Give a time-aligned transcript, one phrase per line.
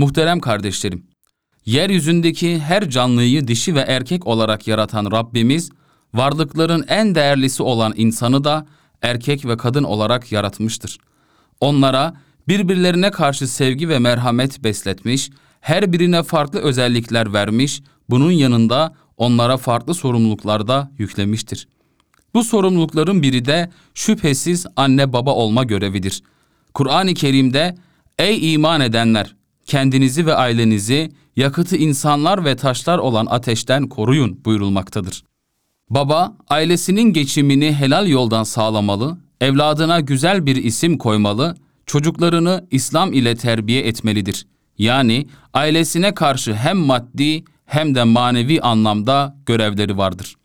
[0.00, 1.06] Muhterem kardeşlerim,
[1.66, 5.70] yeryüzündeki her canlıyı dişi ve erkek olarak yaratan Rabbimiz,
[6.14, 8.66] varlıkların en değerlisi olan insanı da
[9.02, 10.98] erkek ve kadın olarak yaratmıştır.
[11.60, 12.14] Onlara
[12.48, 19.94] birbirlerine karşı sevgi ve merhamet besletmiş, her birine farklı özellikler vermiş, bunun yanında onlara farklı
[19.94, 21.68] sorumluluklar da yüklemiştir.
[22.34, 26.22] Bu sorumlulukların biri de şüphesiz anne baba olma görevidir.
[26.74, 27.74] Kur'an-ı Kerim'de
[28.18, 29.39] ey iman edenler
[29.70, 35.24] kendinizi ve ailenizi yakıtı insanlar ve taşlar olan ateşten koruyun buyurulmaktadır.
[35.90, 41.56] Baba ailesinin geçimini helal yoldan sağlamalı, evladına güzel bir isim koymalı,
[41.86, 44.46] çocuklarını İslam ile terbiye etmelidir.
[44.78, 50.36] Yani ailesine karşı hem maddi hem de manevi anlamda görevleri vardır.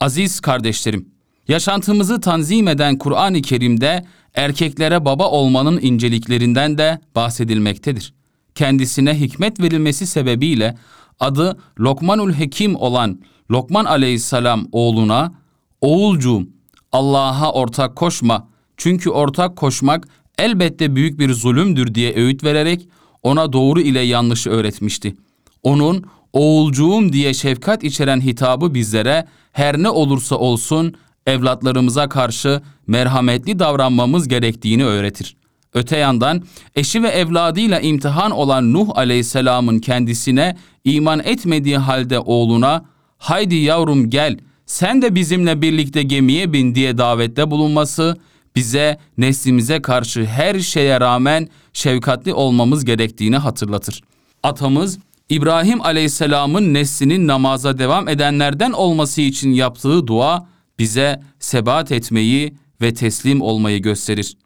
[0.00, 1.08] Aziz kardeşlerim,
[1.48, 4.04] yaşantımızı tanzim eden Kur'an-ı Kerim'de
[4.36, 8.14] erkeklere baba olmanın inceliklerinden de bahsedilmektedir.
[8.54, 10.74] Kendisine hikmet verilmesi sebebiyle
[11.20, 13.20] adı Lokmanul Hekim olan
[13.50, 15.32] Lokman aleyhisselam oğluna,
[15.80, 16.48] oğulcuğum
[16.92, 22.88] Allah'a ortak koşma çünkü ortak koşmak elbette büyük bir zulümdür diye öğüt vererek
[23.22, 25.16] ona doğru ile yanlışı öğretmişti.
[25.62, 30.94] Onun oğulcuğum diye şefkat içeren hitabı bizlere her ne olursa olsun
[31.26, 35.36] evlatlarımıza karşı merhametli davranmamız gerektiğini öğretir.
[35.74, 36.42] Öte yandan
[36.76, 42.84] eşi ve evladıyla imtihan olan Nuh aleyhisselamın kendisine iman etmediği halde oğluna
[43.18, 48.16] haydi yavrum gel sen de bizimle birlikte gemiye bin diye davette bulunması
[48.56, 54.02] bize neslimize karşı her şeye rağmen şefkatli olmamız gerektiğini hatırlatır.
[54.42, 60.46] Atamız İbrahim Aleyhisselam'ın neslinin namaza devam edenlerden olması için yaptığı dua
[60.78, 64.36] bize sebat etmeyi ve teslim olmayı gösterir.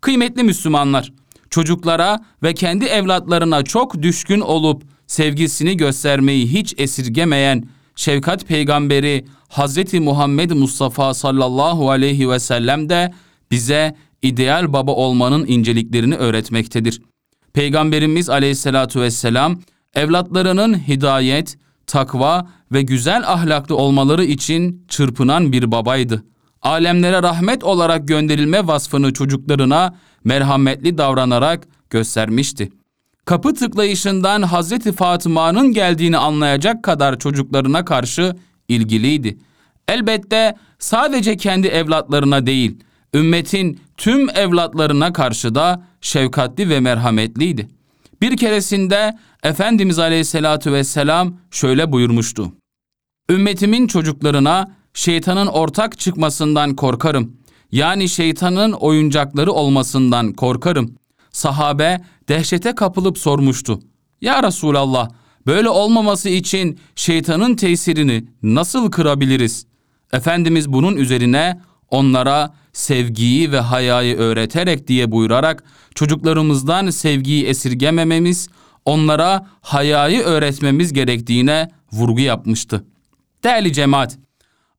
[0.00, 1.12] Kıymetli Müslümanlar,
[1.50, 10.50] çocuklara ve kendi evlatlarına çok düşkün olup sevgisini göstermeyi hiç esirgemeyen şefkat peygamberi Hazreti Muhammed
[10.50, 13.12] Mustafa sallallahu aleyhi ve sellem de
[13.50, 17.02] bize ideal baba olmanın inceliklerini öğretmektedir.
[17.52, 19.60] Peygamberimiz aleyhissalatu vesselam
[19.94, 26.24] evlatlarının hidayet, takva ve güzel ahlaklı olmaları için çırpınan bir babaydı.
[26.62, 29.94] Alemlere rahmet olarak gönderilme vasfını çocuklarına
[30.24, 32.72] merhametli davranarak göstermişti.
[33.24, 38.36] Kapı tıklayışından Hazreti Fatıma'nın geldiğini anlayacak kadar çocuklarına karşı
[38.68, 39.38] ilgiliydi.
[39.88, 42.78] Elbette sadece kendi evlatlarına değil,
[43.14, 47.68] ümmetin tüm evlatlarına karşı da şefkatli ve merhametliydi.
[48.20, 52.52] Bir keresinde Efendimiz Aleyhisselatü Vesselam şöyle buyurmuştu.
[53.30, 57.36] Ümmetimin çocuklarına şeytanın ortak çıkmasından korkarım.
[57.72, 60.94] Yani şeytanın oyuncakları olmasından korkarım.
[61.30, 63.80] Sahabe dehşete kapılıp sormuştu.
[64.20, 65.10] Ya Resulallah
[65.46, 69.66] böyle olmaması için şeytanın tesirini nasıl kırabiliriz?
[70.12, 71.60] Efendimiz bunun üzerine
[71.90, 75.64] onlara sevgiyi ve hayayı öğreterek diye buyurarak
[75.94, 78.48] çocuklarımızdan sevgiyi esirgemememiz,
[78.84, 82.84] onlara hayayı öğretmemiz gerektiğine vurgu yapmıştı.
[83.44, 84.18] Değerli cemaat,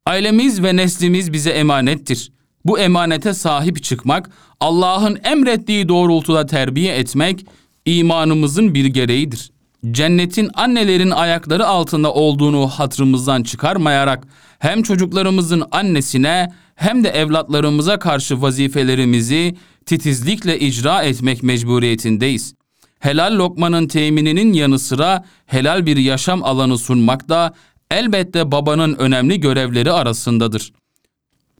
[0.05, 2.31] ailemiz ve neslimiz bize emanettir.
[2.65, 4.29] Bu emanete sahip çıkmak,
[4.59, 7.45] Allah'ın emrettiği doğrultuda terbiye etmek
[7.85, 9.51] imanımızın bir gereğidir.
[9.91, 14.27] Cennetin annelerin ayakları altında olduğunu hatırımızdan çıkarmayarak
[14.59, 19.55] hem çocuklarımızın annesine hem de evlatlarımıza karşı vazifelerimizi
[19.85, 22.53] titizlikle icra etmek mecburiyetindeyiz.
[22.99, 27.53] Helal lokmanın temininin yanı sıra helal bir yaşam alanı sunmak da
[27.91, 30.73] elbette babanın önemli görevleri arasındadır.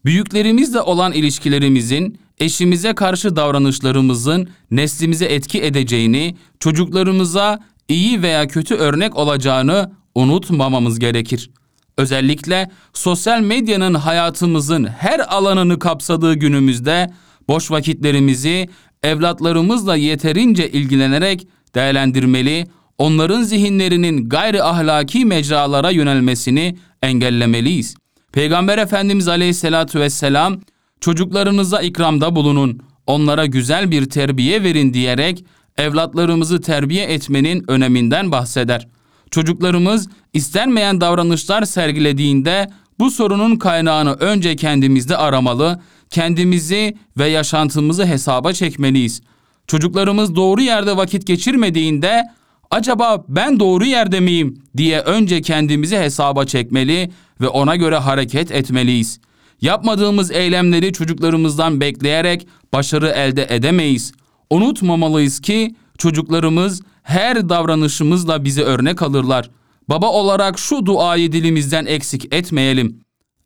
[0.05, 9.91] Büyüklerimizle olan ilişkilerimizin, eşimize karşı davranışlarımızın neslimize etki edeceğini, çocuklarımıza iyi veya kötü örnek olacağını
[10.15, 11.49] unutmamamız gerekir.
[11.97, 17.09] Özellikle sosyal medyanın hayatımızın her alanını kapsadığı günümüzde
[17.47, 18.69] boş vakitlerimizi
[19.03, 22.67] evlatlarımızla yeterince ilgilenerek değerlendirmeli,
[22.97, 27.95] onların zihinlerinin gayri ahlaki mecralara yönelmesini engellemeliyiz.
[28.31, 30.61] Peygamber Efendimiz Aleyhisselatü Vesselam
[31.01, 35.45] çocuklarınıza ikramda bulunun, onlara güzel bir terbiye verin diyerek
[35.77, 38.87] evlatlarımızı terbiye etmenin öneminden bahseder.
[39.31, 42.69] Çocuklarımız istenmeyen davranışlar sergilediğinde
[42.99, 49.21] bu sorunun kaynağını önce kendimizde aramalı, kendimizi ve yaşantımızı hesaba çekmeliyiz.
[49.67, 52.23] Çocuklarımız doğru yerde vakit geçirmediğinde
[52.71, 59.19] acaba ben doğru yerde miyim diye önce kendimizi hesaba çekmeli ve ona göre hareket etmeliyiz.
[59.61, 64.13] Yapmadığımız eylemleri çocuklarımızdan bekleyerek başarı elde edemeyiz.
[64.49, 69.49] Unutmamalıyız ki Çocuklarımız her davranışımızla bize örnek alırlar.
[69.89, 72.99] Baba olarak şu duayı dilimizden eksik etmeyelim.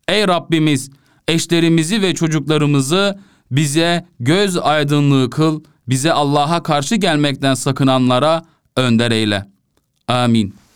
[0.08, 0.90] Ey Rabbimiz,
[1.28, 3.18] eşlerimizi ve çocuklarımızı
[3.50, 8.42] bize göz aydınlığı kıl, bize Allah'a karşı gelmekten sakınanlara
[8.76, 9.46] önder eyle.
[10.08, 10.54] Amin.